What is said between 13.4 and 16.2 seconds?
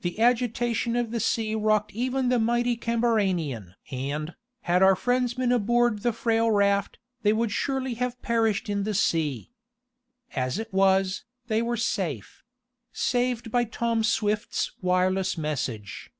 by Tom Swift's wireless message.